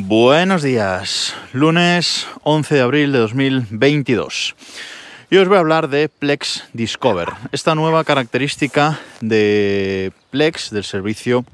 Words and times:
Buenos 0.00 0.62
días, 0.62 1.34
lunes 1.52 2.28
11 2.44 2.76
de 2.76 2.80
abril 2.80 3.10
de 3.10 3.18
2022. 3.18 4.54
Y 5.28 5.36
os 5.38 5.48
voy 5.48 5.56
a 5.56 5.60
hablar 5.60 5.88
de 5.88 6.08
Plex 6.08 6.68
Discover, 6.72 7.30
esta 7.50 7.74
nueva 7.74 8.04
característica 8.04 9.00
de 9.20 10.12
Plex, 10.30 10.70
del 10.70 10.84
servicio, 10.84 11.44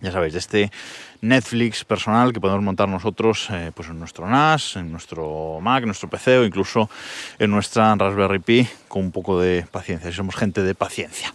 ya 0.00 0.10
sabéis, 0.10 0.32
de 0.32 0.38
este 0.40 0.72
Netflix 1.20 1.84
personal 1.84 2.32
que 2.32 2.40
podemos 2.40 2.64
montar 2.64 2.88
nosotros 2.88 3.46
eh, 3.52 3.70
pues 3.72 3.88
en 3.88 3.98
nuestro 4.00 4.28
NAS, 4.28 4.74
en 4.74 4.90
nuestro 4.90 5.60
Mac, 5.62 5.82
en 5.82 5.86
nuestro 5.86 6.10
PC 6.10 6.38
o 6.38 6.44
incluso 6.44 6.90
en 7.38 7.50
nuestra 7.52 7.94
Raspberry 7.94 8.40
Pi 8.40 8.68
con 8.88 9.04
un 9.04 9.12
poco 9.12 9.40
de 9.40 9.64
paciencia, 9.70 10.10
si 10.10 10.16
somos 10.16 10.34
gente 10.34 10.62
de 10.62 10.74
paciencia. 10.74 11.32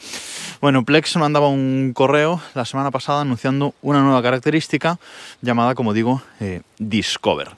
Bueno, 0.64 0.86
Plex 0.86 1.18
mandaba 1.18 1.50
un 1.50 1.92
correo 1.93 2.39
la 2.54 2.64
semana 2.64 2.89
pasada 2.89 3.19
anunciando 3.19 3.75
una 3.82 4.01
nueva 4.01 4.24
característica 4.24 4.97
llamada, 5.42 5.75
como 5.75 5.92
digo, 5.92 6.21
eh, 6.39 6.61
Discover. 6.79 7.50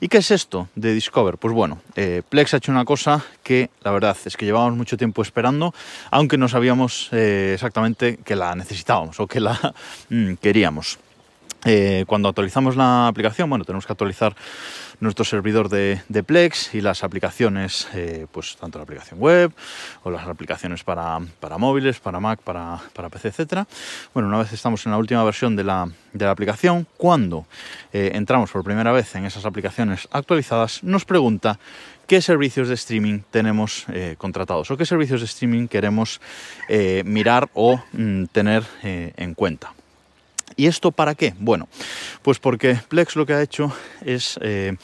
¿Y 0.00 0.08
qué 0.08 0.16
es 0.16 0.30
esto 0.30 0.66
de 0.74 0.94
Discover? 0.94 1.36
Pues 1.36 1.52
bueno, 1.52 1.82
eh, 1.96 2.22
Plex 2.26 2.54
ha 2.54 2.56
hecho 2.56 2.72
una 2.72 2.86
cosa 2.86 3.22
que 3.42 3.68
la 3.82 3.90
verdad 3.90 4.16
es 4.24 4.38
que 4.38 4.46
llevábamos 4.46 4.74
mucho 4.74 4.96
tiempo 4.96 5.20
esperando, 5.20 5.74
aunque 6.10 6.38
no 6.38 6.48
sabíamos 6.48 7.12
exactamente 7.12 8.16
que 8.24 8.34
la 8.34 8.54
necesitábamos 8.54 9.20
o 9.20 9.26
que 9.26 9.40
la 9.40 9.74
mm, 10.08 10.36
queríamos. 10.40 10.98
Eh, 11.68 12.04
cuando 12.06 12.28
actualizamos 12.28 12.76
la 12.76 13.08
aplicación, 13.08 13.50
bueno, 13.50 13.64
tenemos 13.64 13.86
que 13.86 13.92
actualizar 13.92 14.36
nuestro 15.00 15.24
servidor 15.24 15.68
de, 15.68 16.00
Plex 16.24 16.76
y 16.76 16.80
las 16.80 17.02
aplicaciones, 17.02 17.88
eh, 17.92 18.26
pues 18.30 18.56
tanto 18.56 18.78
la 18.78 18.84
aplicación 18.84 19.18
web 19.18 19.52
o 20.04 20.10
las 20.12 20.28
aplicaciones 20.28 20.84
para, 20.84 21.18
móviles, 21.58 21.98
para 21.98 22.20
Mac, 22.20 22.40
para, 22.40 22.78
PC, 23.10 23.28
etc. 23.28 23.64
Bueno, 24.14 24.28
una 24.28 24.38
vez 24.38 24.52
estamos 24.52 24.86
en 24.86 24.92
la 24.92 24.98
última 24.98 25.24
versión 25.24 25.56
de 25.56 25.64
la, 25.64 25.88
aplicación, 26.30 26.86
cuando 26.96 27.46
eh, 27.92 28.12
entramos 28.14 28.52
por 28.52 28.62
primera 28.62 28.92
vez 28.92 29.16
en 29.16 29.26
esas 29.26 29.44
aplicaciones 29.44 30.06
actualizadas, 30.12 30.84
nos 30.84 31.04
pregunta 31.04 31.58
qué 32.06 32.22
servicios 32.22 32.68
de 32.68 32.74
streaming 32.74 33.22
tenemos 33.32 33.86
contratados 34.18 34.70
o 34.70 34.76
qué 34.76 34.86
servicios 34.86 35.20
de 35.20 35.26
streaming 35.26 35.66
queremos 35.66 36.20
mirar 37.04 37.50
o 37.54 37.80
mm, 37.92 38.26
tener 38.26 38.62
en 38.82 39.34
cuenta. 39.34 39.72
¿Y 40.56 40.66
esto 40.66 40.90
para 40.90 41.14
qué? 41.14 41.34
Bueno, 41.38 41.68
pues 42.22 42.38
porque 42.38 42.78
Plex 42.88 43.14
lo 43.16 43.26
que 43.26 43.34
ha 43.34 43.42
hecho 43.42 43.72
es 44.00 44.38
eh, 44.40 44.74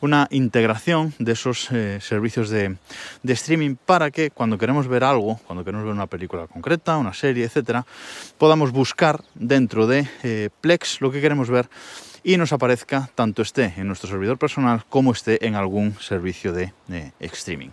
una 0.00 0.26
integración 0.30 1.12
de 1.18 1.32
esos 1.32 1.68
eh, 1.70 1.98
servicios 2.00 2.48
de, 2.48 2.76
streaming 3.24 3.76
para 3.76 4.10
que 4.10 4.30
cuando 4.30 4.56
queremos 4.56 4.88
ver 4.88 5.04
algo, 5.04 5.38
cuando 5.46 5.64
queremos 5.64 5.84
ver 5.84 5.92
una 5.92 6.06
película 6.06 6.46
concreta, 6.46 6.96
una 6.96 7.12
serie, 7.12 7.44
etcétera, 7.44 7.84
podamos 8.38 8.72
buscar 8.72 9.22
dentro 9.34 9.86
de 9.86 10.08
eh, 10.22 10.48
Plex 10.62 11.02
lo 11.02 11.10
que 11.10 11.20
queremos 11.20 11.50
ver 11.50 11.68
y 12.22 12.36
nos 12.36 12.52
aparezca 12.52 13.10
tanto 13.14 13.42
esté 13.42 13.74
en 13.76 13.86
nuestro 13.86 14.08
servidor 14.08 14.38
personal 14.38 14.84
como 14.88 15.12
esté 15.12 15.46
en 15.46 15.54
algún 15.54 15.94
servicio 16.00 16.52
de 16.52 16.72
streaming. 17.20 17.70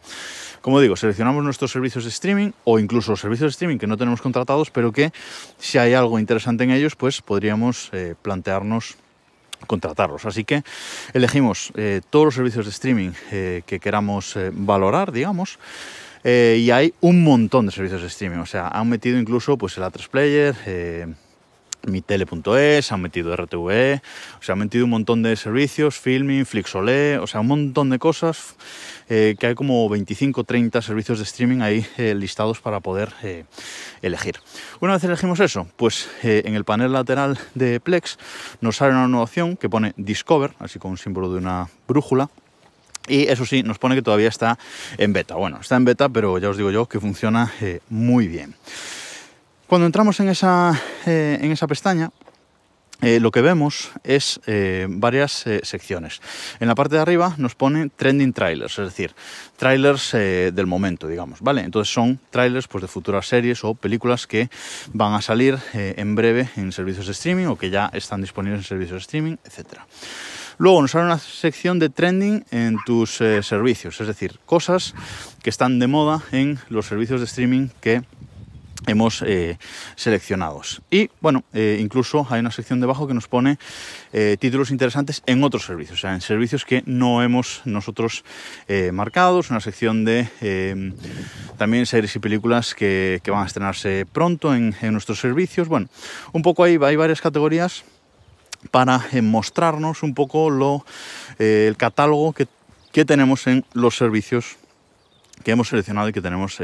Como 0.65 0.81
digo, 0.81 0.95
seleccionamos 0.95 1.43
nuestros 1.43 1.71
servicios 1.71 2.05
de 2.05 2.09
streaming 2.09 2.49
o 2.63 2.79
incluso 2.79 3.15
servicios 3.15 3.49
de 3.49 3.51
streaming 3.51 3.77
que 3.77 3.85
no 3.85 3.97
tenemos 3.97 4.19
contratados, 4.19 4.71
pero 4.71 4.91
que 4.91 5.13
si 5.59 5.77
hay 5.77 5.93
algo 5.93 6.17
interesante 6.17 6.63
en 6.63 6.71
ellos, 6.71 6.95
pues 6.95 7.21
podríamos 7.21 7.91
eh, 7.91 8.15
plantearnos 8.19 8.95
contratarlos. 9.67 10.25
Así 10.25 10.43
que 10.43 10.63
elegimos 11.13 11.71
eh, 11.75 12.01
todos 12.09 12.25
los 12.25 12.33
servicios 12.33 12.65
de 12.65 12.71
streaming 12.71 13.11
eh, 13.31 13.61
que 13.67 13.79
queramos 13.79 14.35
valorar, 14.53 15.11
digamos. 15.11 15.59
y 16.23 16.71
hay 16.71 16.95
un 16.99 17.23
montón 17.23 17.67
de 17.67 17.71
servicios 17.71 18.01
de 18.01 18.07
streaming. 18.07 18.39
O 18.39 18.47
sea, 18.47 18.67
han 18.69 18.89
metido 18.89 19.19
incluso 19.19 19.59
pues, 19.59 19.77
el 19.77 19.83
A3 19.83 20.09
Player, 20.09 21.15
mitele.es, 21.85 22.91
han 22.91 23.01
metido 23.01 23.35
RTVE, 23.35 24.01
o 24.39 24.43
sea, 24.43 24.53
han 24.53 24.59
metido 24.59 24.85
un 24.85 24.91
montón 24.91 25.23
de 25.23 25.35
servicios, 25.35 25.99
Filming, 25.99 26.45
Flixolé, 26.45 27.17
o 27.19 27.27
sea, 27.27 27.41
un 27.41 27.47
montón 27.47 27.89
de 27.89 27.99
cosas, 27.99 28.55
eh, 29.07 29.35
que 29.39 29.47
hay 29.47 29.55
como 29.55 29.87
25 29.87 30.43
30 30.43 30.81
servicios 30.81 31.19
de 31.19 31.25
streaming 31.25 31.61
ahí 31.61 31.85
eh, 31.97 32.15
listados 32.15 32.59
para 32.59 32.79
poder 32.79 33.13
eh, 33.23 33.45
elegir. 34.01 34.35
Una 34.79 34.93
vez 34.93 35.03
elegimos 35.03 35.39
eso, 35.39 35.67
pues 35.75 36.09
en 36.23 36.55
el 36.55 36.63
panel 36.63 36.93
lateral 36.93 37.37
de 37.53 37.79
Plex 37.79 38.17
nos 38.61 38.77
sale 38.77 38.93
una 38.93 39.07
nueva 39.07 39.23
opción 39.23 39.57
que 39.57 39.69
pone 39.69 39.93
Discover, 39.97 40.53
así 40.59 40.79
con 40.79 40.91
un 40.91 40.97
símbolo 40.97 41.31
de 41.31 41.37
una 41.37 41.69
brújula, 41.87 42.29
y 43.07 43.27
eso 43.27 43.45
sí, 43.45 43.61
nos 43.61 43.77
pone 43.77 43.93
que 43.93 44.01
todavía 44.01 44.29
está 44.29 44.57
en 44.97 45.13
beta. 45.13 45.35
Bueno, 45.35 45.59
está 45.61 45.75
en 45.75 45.85
beta, 45.85 46.09
pero 46.09 46.39
ya 46.39 46.49
os 46.49 46.57
digo 46.57 46.71
yo 46.71 46.87
que 46.87 46.99
funciona 46.99 47.53
muy 47.89 48.27
bien. 48.27 48.55
Cuando 49.67 49.87
entramos 49.87 50.19
en 50.19 50.29
esa, 50.29 50.79
eh, 51.07 51.39
en 51.41 51.51
esa 51.51 51.65
pestaña, 51.65 52.11
eh, 53.01 53.19
lo 53.19 53.31
que 53.31 53.41
vemos 53.41 53.89
es 54.03 54.39
eh, 54.45 54.85
varias 54.87 55.43
secciones. 55.63 56.21
En 56.59 56.67
la 56.67 56.75
parte 56.75 56.95
de 56.95 57.01
arriba 57.01 57.33
nos 57.37 57.55
pone 57.55 57.89
trending 57.89 58.31
trailers, 58.31 58.77
es 58.77 58.85
decir, 58.85 59.15
trailers 59.57 60.11
del 60.11 60.67
momento, 60.67 61.07
digamos, 61.07 61.41
¿vale? 61.41 61.61
Entonces 61.61 61.91
son 61.91 62.19
trailers 62.29 62.67
pues, 62.67 62.83
de 62.83 62.87
futuras 62.87 63.27
series 63.27 63.63
o 63.63 63.73
películas 63.73 64.27
que 64.27 64.49
van 64.93 65.13
a 65.13 65.21
salir 65.21 65.57
en 65.73 66.13
breve 66.13 66.47
en 66.57 66.71
servicios 66.71 67.07
de 67.07 67.13
streaming 67.13 67.47
o 67.47 67.57
que 67.57 67.71
ya 67.71 67.89
están 67.91 68.21
disponibles 68.21 68.59
en 68.59 68.65
servicios 68.65 68.97
de 68.97 69.01
streaming, 69.01 69.37
etc. 69.43 69.79
Luego 70.59 70.79
nos 70.81 70.91
sale 70.91 71.05
una 71.05 71.17
sección 71.17 71.79
de 71.79 71.89
trending 71.89 72.45
en 72.51 72.77
tus 72.85 73.15
servicios, 73.15 73.99
es 73.99 74.07
decir, 74.07 74.39
cosas 74.45 74.93
que 75.41 75.49
están 75.49 75.79
de 75.79 75.87
moda 75.87 76.21
en 76.31 76.59
los 76.69 76.85
servicios 76.85 77.19
de 77.19 77.25
streaming 77.25 77.69
que 77.81 78.03
hemos 78.87 79.21
eh, 79.21 79.57
seleccionados. 79.95 80.81
Y 80.89 81.09
bueno, 81.21 81.43
eh, 81.53 81.77
incluso 81.79 82.25
hay 82.29 82.39
una 82.39 82.51
sección 82.51 82.79
debajo 82.79 83.07
que 83.07 83.13
nos 83.13 83.27
pone 83.27 83.57
eh, 84.13 84.37
títulos 84.39 84.71
interesantes 84.71 85.23
en 85.25 85.43
otros 85.43 85.65
servicios, 85.65 85.99
o 85.99 86.01
sea, 86.01 86.13
en 86.13 86.21
servicios 86.21 86.65
que 86.65 86.83
no 86.85 87.23
hemos 87.23 87.61
nosotros 87.65 88.23
marcados, 88.91 89.49
una 89.49 89.59
sección 89.59 90.05
de 90.05 90.27
también 91.57 91.85
series 91.85 92.15
y 92.15 92.19
películas 92.19 92.73
que, 92.73 93.21
van 93.27 93.43
a 93.43 93.45
estrenarse 93.45 94.05
pronto 94.11 94.53
en, 94.53 94.75
nuestros 94.91 95.19
servicios. 95.19 95.67
Bueno, 95.67 95.87
un 96.31 96.41
poco 96.41 96.63
ahí 96.63 96.77
hay 96.81 96.95
varias 96.95 97.21
categorías 97.21 97.83
para 98.71 99.01
mostrarnos 99.21 100.03
un 100.03 100.13
poco 100.13 100.49
lo, 100.49 100.85
el 101.37 101.75
catálogo 101.77 102.33
que, 102.33 102.47
que 102.91 103.05
tenemos 103.05 103.47
en 103.47 103.65
los 103.73 103.95
servicios 103.95 104.57
que 105.43 105.51
hemos 105.51 105.69
seleccionado 105.69 106.09
y 106.09 106.13
que 106.13 106.21
tenemos 106.21 106.59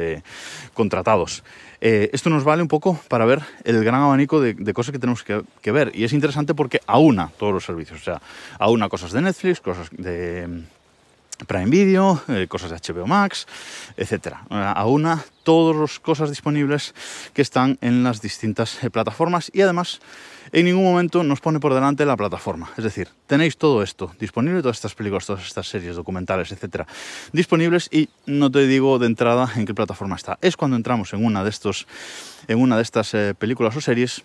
contratados. 0.73 1.43
Eh, 1.83 2.11
esto 2.13 2.29
nos 2.29 2.43
vale 2.43 2.61
un 2.61 2.67
poco 2.67 2.99
para 3.07 3.25
ver 3.25 3.41
el 3.63 3.83
gran 3.83 4.01
abanico 4.01 4.39
de, 4.39 4.73
cosas 4.73 4.91
que 4.91 4.99
tenemos 4.99 5.23
que, 5.23 5.71
ver. 5.71 5.91
Y 5.95 6.03
es 6.03 6.13
interesante 6.13 6.53
porque 6.53 6.79
aúna 6.85 7.31
todos 7.37 7.53
los 7.53 7.65
servicios. 7.65 7.99
O 7.99 8.03
sea, 8.03 8.21
aúna 8.59 8.87
cosas 8.87 9.11
de 9.11 9.21
Netflix, 9.21 9.59
cosas 9.61 9.89
de 9.91 10.63
Prime 11.45 11.69
Video, 11.69 12.21
eh, 12.27 12.47
cosas 12.47 12.71
de 12.71 12.77
HBO 12.77 13.07
Max, 13.07 13.47
etc. 13.97 14.35
Aúna 14.49 15.23
todas 15.43 15.75
las 15.75 15.99
cosas 15.99 16.29
disponibles 16.29 16.93
que 17.33 17.41
están 17.41 17.77
en 17.81 18.03
las 18.03 18.21
distintas 18.21 18.83
eh, 18.83 18.89
plataformas 18.89 19.51
y 19.53 19.61
además 19.61 19.99
en 20.51 20.65
ningún 20.65 20.83
momento 20.83 21.23
nos 21.23 21.39
pone 21.39 21.59
por 21.59 21.73
delante 21.73 22.05
la 22.05 22.17
plataforma. 22.17 22.69
Es 22.77 22.83
decir, 22.83 23.09
tenéis 23.27 23.57
todo 23.57 23.83
esto 23.83 24.11
disponible, 24.19 24.61
todas 24.61 24.77
estas 24.77 24.95
películas, 24.95 25.25
todas 25.25 25.45
estas 25.45 25.67
series, 25.67 25.95
documentales, 25.95 26.51
etcétera, 26.51 26.87
disponibles 27.31 27.87
y 27.91 28.09
no 28.25 28.51
te 28.51 28.67
digo 28.67 28.99
de 28.99 29.07
entrada 29.07 29.49
en 29.55 29.65
qué 29.65 29.73
plataforma 29.73 30.15
está. 30.15 30.37
Es 30.41 30.57
cuando 30.57 30.77
entramos 30.77 31.13
en 31.13 31.25
una 31.25 31.43
de, 31.43 31.49
estos, 31.49 31.87
en 32.47 32.59
una 32.59 32.75
de 32.75 32.83
estas 32.83 33.13
eh, 33.13 33.33
películas 33.37 33.75
o 33.75 33.81
series 33.81 34.23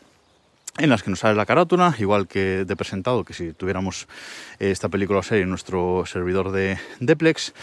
en 0.78 0.90
las 0.90 1.02
que 1.02 1.10
nos 1.10 1.20
sale 1.20 1.34
la 1.34 1.46
carátula, 1.46 1.94
igual 1.98 2.28
que 2.28 2.64
de 2.64 2.76
presentado, 2.76 3.24
que 3.24 3.34
si 3.34 3.52
tuviéramos 3.52 4.08
eh, 4.58 4.70
esta 4.70 4.88
película 4.88 5.20
o 5.20 5.22
serie 5.22 5.44
en 5.44 5.50
nuestro 5.50 6.04
servidor 6.06 6.52
de 6.52 6.78
Deplex. 7.00 7.54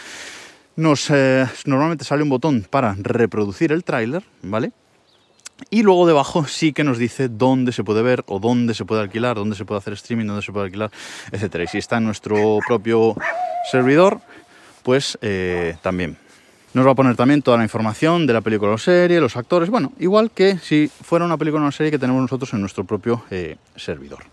Nos, 0.76 1.08
eh, 1.10 1.46
normalmente 1.66 2.04
sale 2.04 2.24
un 2.24 2.28
botón 2.28 2.66
para 2.68 2.96
reproducir 2.98 3.70
el 3.70 3.84
tráiler, 3.84 4.24
¿vale? 4.42 4.72
Y 5.70 5.82
luego 5.82 6.06
debajo 6.06 6.46
sí 6.46 6.72
que 6.72 6.82
nos 6.82 6.98
dice 6.98 7.28
dónde 7.28 7.70
se 7.70 7.84
puede 7.84 8.02
ver 8.02 8.24
o 8.26 8.40
dónde 8.40 8.74
se 8.74 8.84
puede 8.84 9.02
alquilar, 9.02 9.36
dónde 9.36 9.54
se 9.54 9.64
puede 9.64 9.78
hacer 9.78 9.92
streaming, 9.92 10.26
dónde 10.26 10.42
se 10.42 10.52
puede 10.52 10.66
alquilar, 10.66 10.90
etc. 11.30 11.56
Y 11.64 11.66
si 11.68 11.78
está 11.78 11.98
en 11.98 12.04
nuestro 12.04 12.58
propio 12.66 13.14
servidor, 13.70 14.20
pues 14.82 15.16
eh, 15.22 15.76
también. 15.80 16.18
Nos 16.74 16.84
va 16.84 16.90
a 16.90 16.94
poner 16.96 17.14
también 17.14 17.40
toda 17.40 17.56
la 17.56 17.62
información 17.62 18.26
de 18.26 18.32
la 18.32 18.40
película 18.40 18.72
o 18.72 18.78
serie, 18.78 19.20
los 19.20 19.36
actores, 19.36 19.70
bueno, 19.70 19.92
igual 20.00 20.32
que 20.32 20.58
si 20.58 20.88
fuera 20.88 21.24
una 21.24 21.36
película 21.36 21.60
o 21.60 21.64
una 21.66 21.70
serie 21.70 21.92
que 21.92 22.00
tenemos 22.00 22.20
nosotros 22.20 22.52
en 22.52 22.60
nuestro 22.60 22.82
propio 22.82 23.22
eh, 23.30 23.58
servidor. 23.76 24.24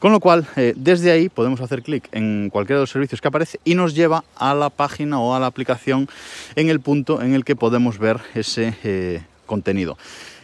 Con 0.00 0.12
lo 0.12 0.20
cual, 0.20 0.46
eh, 0.56 0.74
desde 0.76 1.10
ahí 1.12 1.30
podemos 1.30 1.62
hacer 1.62 1.82
clic 1.82 2.10
en 2.12 2.50
cualquiera 2.50 2.76
de 2.76 2.82
los 2.82 2.90
servicios 2.90 3.22
que 3.22 3.28
aparece 3.28 3.58
y 3.64 3.74
nos 3.74 3.94
lleva 3.94 4.22
a 4.36 4.52
la 4.52 4.68
página 4.68 5.18
o 5.18 5.34
a 5.34 5.40
la 5.40 5.46
aplicación 5.46 6.10
en 6.56 6.68
el 6.68 6.80
punto 6.80 7.22
en 7.22 7.32
el 7.32 7.42
que 7.46 7.56
podemos 7.56 7.98
ver 7.98 8.20
ese 8.34 9.24
contenido. 9.46 9.96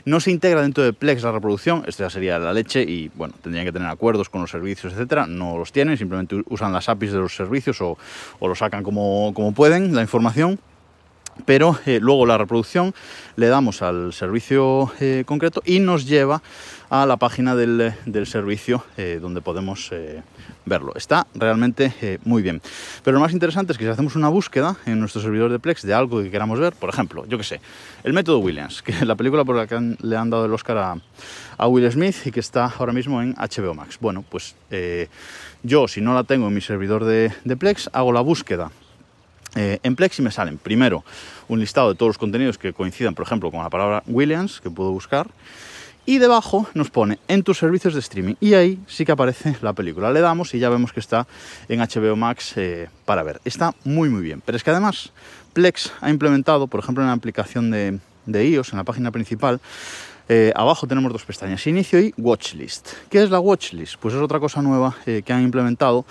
No 0.06 0.18
se 0.18 0.30
integra 0.30 0.62
dentro 0.62 0.82
de 0.82 0.94
Plex 0.94 1.22
la 1.22 1.32
reproducción, 1.32 1.84
esto 1.86 2.04
ya 2.04 2.08
sería 2.08 2.38
la 2.38 2.54
leche 2.54 2.82
y 2.82 3.10
bueno, 3.16 3.34
tendrían 3.42 3.66
que 3.66 3.72
tener 3.72 3.86
acuerdos 3.86 4.30
con 4.30 4.40
los 4.40 4.50
servicios, 4.50 4.94
etcétera. 4.94 5.26
No 5.26 5.58
los 5.58 5.72
tienen, 5.72 5.98
simplemente 5.98 6.42
usan 6.48 6.72
las 6.72 6.88
APIs 6.88 7.12
de 7.12 7.18
los 7.18 7.36
servicios 7.36 7.82
o, 7.82 7.98
lo 8.40 8.54
sacan 8.54 8.82
como 8.82 9.52
pueden, 9.54 9.94
la 9.94 10.00
información. 10.00 10.58
Pero 11.44 11.78
eh, 11.86 11.98
luego 12.00 12.26
la 12.26 12.38
reproducción 12.38 12.94
le 13.36 13.48
damos 13.48 13.82
al 13.82 14.12
servicio 14.12 14.92
eh, 15.00 15.24
concreto 15.26 15.62
y 15.64 15.80
nos 15.80 16.06
lleva 16.06 16.42
a 16.90 17.06
la 17.06 17.16
página 17.16 17.54
del, 17.54 17.94
del 18.04 18.26
servicio 18.26 18.84
eh, 18.96 19.18
donde 19.20 19.40
podemos 19.40 19.90
verlo. 20.66 20.92
Está 20.96 21.26
realmente 21.34 22.18
muy 22.24 22.42
bien. 22.42 22.60
Pero 23.04 23.14
lo 23.14 23.20
más 23.20 23.32
interesante 23.32 23.72
es 23.72 23.78
que 23.78 23.84
si 23.84 23.90
hacemos 23.90 24.16
una 24.16 24.28
búsqueda 24.28 24.76
en 24.86 24.98
nuestro 24.98 25.22
servidor 25.22 25.52
de 25.52 25.60
Plex 25.60 25.82
de 25.82 25.94
algo 25.94 26.20
que 26.20 26.30
queramos 26.30 26.58
ver, 26.58 26.72
por 26.74 26.90
ejemplo, 26.90 27.24
yo 27.26 27.38
que 27.38 27.44
sé, 27.44 27.60
el 28.02 28.12
método 28.12 28.40
Williams, 28.40 28.82
que 28.82 28.92
es 28.92 29.02
la 29.06 29.14
película 29.14 29.44
por 29.44 29.56
la 29.56 29.68
que 29.68 29.96
le 30.00 30.16
han 30.16 30.30
dado 30.30 30.46
el 30.46 30.52
Oscar 30.52 30.78
a, 30.78 30.96
a, 31.56 31.68
Will 31.68 31.90
Smith 31.90 32.16
y 32.26 32.32
que 32.32 32.40
está 32.40 32.66
ahora 32.66 32.92
mismo 32.92 33.22
en 33.22 33.34
HBO 33.34 33.74
Max. 33.74 33.98
Bueno, 34.00 34.24
pues 34.28 34.56
yo 35.62 35.86
si 35.86 36.00
no 36.00 36.12
la 36.14 36.24
tengo 36.24 36.48
en 36.48 36.54
mi 36.54 36.60
servidor 36.60 37.04
de 37.04 37.56
Plex, 37.56 37.88
hago 37.92 38.12
la 38.12 38.20
búsqueda 38.20 38.72
eh, 39.56 39.80
en 39.82 39.96
Plexi 39.96 40.22
me 40.22 40.30
salen 40.30 40.58
primero 40.58 41.04
un 41.48 41.60
listado 41.60 41.90
de 41.90 41.94
todos 41.96 42.10
los 42.10 42.18
contenidos 42.18 42.58
que 42.58 42.72
coincidan, 42.72 43.14
por 43.14 43.26
ejemplo, 43.26 43.50
con 43.50 43.62
la 43.62 43.70
palabra 43.70 44.02
Williams, 44.06 44.60
que 44.60 44.70
puedo 44.70 44.92
buscar, 44.92 45.28
y 46.06 46.18
debajo 46.18 46.66
nos 46.74 46.90
pone 46.90 47.18
en 47.28 47.42
tus 47.42 47.58
servicios 47.58 47.94
de 47.94 48.00
streaming. 48.00 48.34
Y 48.40 48.54
ahí 48.54 48.78
sí 48.86 49.04
que 49.04 49.12
aparece 49.12 49.56
la 49.62 49.72
película. 49.72 50.10
Le 50.12 50.20
damos 50.20 50.54
y 50.54 50.58
ya 50.58 50.68
vemos 50.68 50.92
que 50.92 51.00
está 51.00 51.26
en 51.68 51.80
HBO 51.80 52.16
Max 52.16 52.54
eh, 52.56 52.88
para 53.04 53.22
ver. 53.22 53.40
Está 53.44 53.74
muy 53.84 54.08
muy 54.08 54.22
bien. 54.22 54.42
Pero 54.44 54.56
es 54.56 54.64
que 54.64 54.70
además 54.70 55.12
Plex 55.52 55.92
ha 56.00 56.10
implementado, 56.10 56.66
por 56.66 56.80
ejemplo, 56.80 57.02
en 57.02 57.08
la 57.08 57.14
aplicación 57.14 57.70
de, 57.70 58.00
iOS, 58.26 58.72
en 58.72 58.78
la 58.78 58.84
página 58.84 59.10
principal, 59.10 59.60
eh, 60.28 60.52
abajo 60.54 60.86
tenemos 60.86 61.12
dos 61.12 61.24
pestañas, 61.24 61.66
inicio 61.66 62.00
y 62.00 62.14
watchlist. 62.16 62.88
¿Qué 63.10 63.22
es 63.22 63.30
la 63.30 63.40
watchlist? 63.40 63.96
Pues 63.96 64.14
es 64.14 64.20
otra 64.20 64.38
cosa 64.38 64.62
nueva 64.62 64.96
que 65.04 65.32
han 65.32 65.42
implementado 65.42 66.04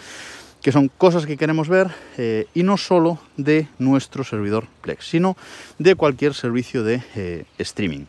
que 0.61 0.71
son 0.71 0.89
cosas 0.89 1.25
que 1.25 1.38
queremos 1.38 1.69
ver 1.69 1.89
eh, 2.17 2.47
y 2.53 2.63
no 2.63 2.77
solo 2.77 3.19
de 3.38 3.67
nuestro 3.77 4.23
servidor 4.23 4.67
Plex, 4.81 5.06
sino 5.06 5.38
de 5.77 5.95
cualquier 5.95 6.33
servicio 6.33 6.83
de 6.83 7.01
eh, 7.15 7.45
streaming. 7.57 8.06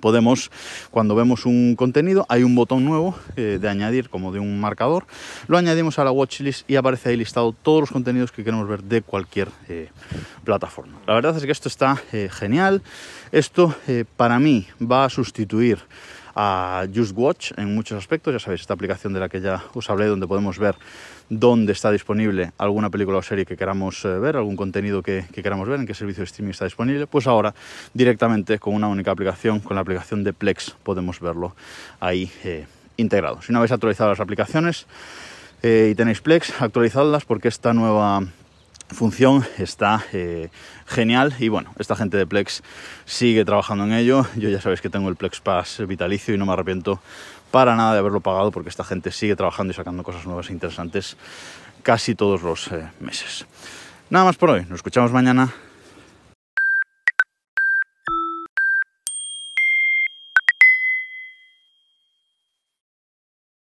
Podemos, 0.00 0.50
cuando 0.90 1.14
vemos 1.14 1.46
un 1.46 1.74
contenido, 1.74 2.26
hay 2.28 2.42
un 2.42 2.54
botón 2.54 2.84
nuevo 2.84 3.18
eh, 3.36 3.58
de 3.58 3.68
añadir 3.68 4.10
como 4.10 4.30
de 4.30 4.38
un 4.38 4.60
marcador, 4.60 5.06
lo 5.48 5.56
añadimos 5.56 5.98
a 5.98 6.04
la 6.04 6.10
watchlist 6.10 6.70
y 6.70 6.76
aparece 6.76 7.08
ahí 7.08 7.16
listado 7.16 7.52
todos 7.52 7.80
los 7.80 7.90
contenidos 7.90 8.30
que 8.30 8.44
queremos 8.44 8.68
ver 8.68 8.82
de 8.82 9.00
cualquier 9.00 9.48
plataforma. 10.44 10.98
La 11.06 11.14
verdad 11.14 11.34
es 11.38 11.44
que 11.46 11.52
esto 11.52 11.70
está 11.70 11.96
genial, 12.30 12.82
esto 13.32 13.74
para 14.18 14.38
mí 14.38 14.66
va 14.82 15.06
a 15.06 15.08
sustituir 15.08 15.78
a 16.36 16.86
Just 16.94 17.16
Watch 17.16 17.52
en 17.56 17.74
muchos 17.74 17.98
aspectos. 17.98 18.32
Ya 18.32 18.38
sabéis, 18.38 18.60
esta 18.60 18.74
aplicación 18.74 19.14
de 19.14 19.20
la 19.20 19.28
que 19.28 19.40
ya 19.40 19.64
os 19.74 19.88
hablé, 19.88 20.04
donde 20.06 20.26
podemos 20.28 20.58
ver 20.58 20.76
dónde 21.30 21.72
está 21.72 21.90
disponible 21.90 22.52
alguna 22.58 22.90
película 22.90 23.18
o 23.18 23.22
serie 23.22 23.46
que 23.46 23.56
queramos 23.56 24.04
eh, 24.04 24.18
ver, 24.20 24.36
algún 24.36 24.54
contenido 24.54 25.02
que, 25.02 25.24
queramos 25.32 25.66
ver, 25.66 25.80
en 25.80 25.86
qué 25.86 25.94
servicio 25.94 26.20
de 26.20 26.26
streaming 26.26 26.52
está 26.52 26.66
disponible, 26.66 27.06
pues 27.06 27.26
ahora 27.26 27.54
directamente 27.94 28.58
con 28.58 28.74
una 28.74 28.86
única 28.86 29.10
aplicación, 29.10 29.60
con 29.60 29.74
la 29.74 29.80
aplicación 29.80 30.22
de 30.22 30.32
Plex, 30.32 30.76
podemos 30.82 31.18
verlo 31.20 31.56
ahí 31.98 32.30
eh, 32.44 32.66
integrado. 32.98 33.40
Si 33.42 33.52
no 33.52 33.58
habéis 33.58 33.72
actualizado 33.72 34.10
las 34.10 34.20
aplicaciones 34.20 34.86
eh, 35.62 35.88
y 35.92 35.94
tenéis 35.94 36.20
Plex, 36.20 36.60
actualizadlas 36.60 37.24
porque 37.24 37.48
esta 37.48 37.72
nueva 37.72 38.22
función 38.88 39.44
está 39.58 40.04
eh, 40.12 40.50
genial 40.86 41.34
y 41.38 41.48
bueno, 41.48 41.72
esta 41.78 41.96
gente 41.96 42.16
de 42.16 42.26
Plex 42.26 42.62
sigue 43.04 43.44
trabajando 43.44 43.84
en 43.84 43.92
ello. 43.92 44.26
Yo 44.36 44.48
ya 44.48 44.60
sabéis 44.60 44.80
que 44.80 44.90
tengo 44.90 45.08
el 45.08 45.16
Plex 45.16 45.40
Pass 45.40 45.82
vitalicio 45.86 46.34
y 46.34 46.38
no 46.38 46.46
me 46.46 46.52
arrepiento 46.52 47.00
para 47.50 47.76
nada 47.76 47.92
de 47.92 47.98
haberlo 47.98 48.20
pagado 48.20 48.50
porque 48.50 48.68
esta 48.68 48.84
gente 48.84 49.10
sigue 49.10 49.36
trabajando 49.36 49.72
y 49.72 49.74
sacando 49.74 50.02
cosas 50.02 50.26
nuevas 50.26 50.50
e 50.50 50.52
interesantes 50.52 51.16
casi 51.82 52.14
todos 52.14 52.42
los 52.42 52.68
eh, 52.72 52.88
meses. 53.00 53.46
Nada 54.10 54.24
más 54.24 54.36
por 54.36 54.50
hoy, 54.50 54.62
nos 54.62 54.76
escuchamos 54.76 55.12
mañana. 55.12 55.52